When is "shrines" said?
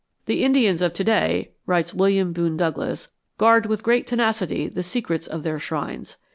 5.59-6.17